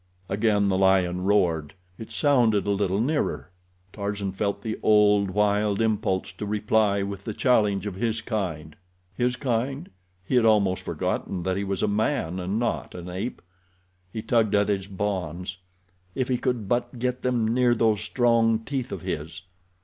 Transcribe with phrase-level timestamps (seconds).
[0.29, 1.75] Again the lion roared.
[1.99, 3.51] It sounded a little nearer.
[3.93, 8.75] Tarzan felt the old, wild impulse to reply with the challenge of his kind.
[9.15, 9.91] His kind?
[10.25, 13.43] He had almost forgotten that he was a man and not an ape.
[14.11, 15.57] He tugged at his bonds.
[15.57, 19.43] God, if he could but get them near those strong teeth of his.